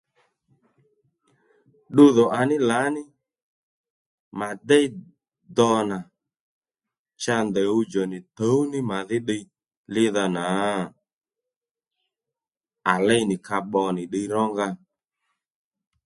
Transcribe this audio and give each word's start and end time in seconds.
Ddudhò 1.91 2.25
à 2.39 2.41
ní 2.49 2.57
lǎní 2.69 3.03
mà 4.39 4.47
déy 4.69 4.85
do 5.57 5.69
nà 5.89 5.97
cha 7.21 7.35
ndèy 7.47 7.67
ɦuwdjò 7.71 8.01
nì 8.11 8.17
tǔw 8.37 8.59
ní 8.71 8.79
mà 8.89 8.97
dhí 9.09 9.17
ddiy 9.21 9.43
lídha 9.93 10.25
nǎ 10.35 10.45
à 12.91 12.93
ley 13.07 13.23
nì 13.29 13.35
ka 13.47 13.57
bbò 13.63 13.83
nì 13.95 14.03
ddiy 14.07 14.27
rónga 14.33 14.67